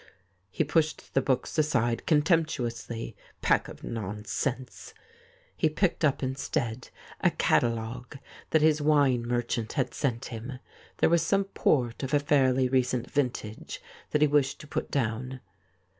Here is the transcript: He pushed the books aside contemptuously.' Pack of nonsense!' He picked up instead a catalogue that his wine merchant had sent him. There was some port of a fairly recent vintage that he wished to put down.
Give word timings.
He 0.49 0.63
pushed 0.63 1.13
the 1.13 1.21
books 1.21 1.55
aside 1.59 2.07
contemptuously.' 2.07 3.15
Pack 3.43 3.67
of 3.67 3.83
nonsense!' 3.83 4.95
He 5.55 5.69
picked 5.69 6.03
up 6.03 6.23
instead 6.23 6.89
a 7.23 7.29
catalogue 7.29 8.17
that 8.49 8.63
his 8.63 8.81
wine 8.81 9.21
merchant 9.27 9.73
had 9.73 9.93
sent 9.93 10.25
him. 10.33 10.53
There 10.97 11.09
was 11.11 11.21
some 11.21 11.43
port 11.43 12.01
of 12.01 12.15
a 12.15 12.19
fairly 12.19 12.67
recent 12.67 13.11
vintage 13.11 13.79
that 14.09 14.23
he 14.23 14.27
wished 14.27 14.59
to 14.61 14.67
put 14.67 14.89
down. 14.89 15.39